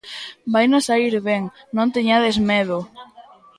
Vainos 0.53 0.85
saír 0.89 1.15
ben, 1.29 1.43
non 1.75 1.93
teñades 1.95 2.37
medo! 2.49 2.79